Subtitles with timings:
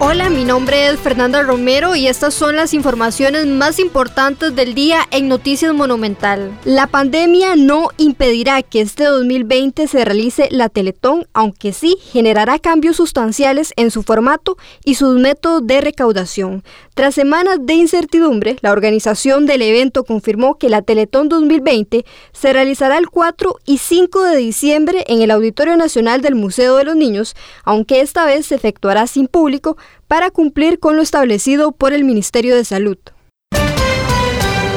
[0.00, 5.00] Hola, mi nombre es Fernanda Romero y estas son las informaciones más importantes del día
[5.10, 6.56] en Noticias Monumental.
[6.64, 12.94] La pandemia no impedirá que este 2020 se realice la Teletón, aunque sí generará cambios
[12.98, 16.62] sustanciales en su formato y sus métodos de recaudación.
[16.94, 22.98] Tras semanas de incertidumbre, la organización del evento confirmó que la Teletón 2020 se realizará
[22.98, 27.34] el 4 y 5 de diciembre en el Auditorio Nacional del Museo de los Niños,
[27.64, 32.56] aunque esta vez se efectuará sin público para cumplir con lo establecido por el Ministerio
[32.56, 32.98] de Salud.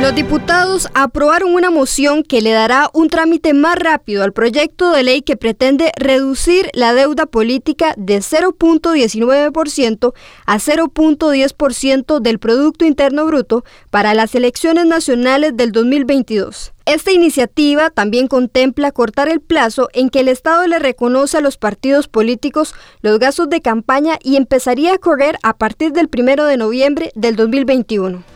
[0.00, 5.02] Los diputados aprobaron una moción que le dará un trámite más rápido al proyecto de
[5.02, 10.12] ley que pretende reducir la deuda política de 0.19%
[10.44, 16.72] a 0.10% del Producto Interno Bruto para las elecciones nacionales del 2022.
[16.84, 21.56] Esta iniciativa también contempla cortar el plazo en que el Estado le reconoce a los
[21.56, 26.56] partidos políticos los gastos de campaña y empezaría a correr a partir del 1 de
[26.58, 28.35] noviembre del 2021.